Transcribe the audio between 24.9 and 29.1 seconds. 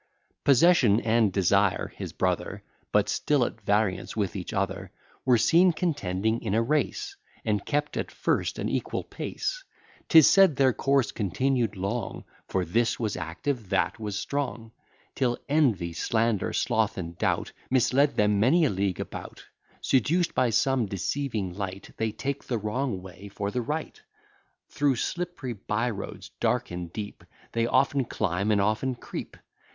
slippery by roads, dark and deep, They often climb, and often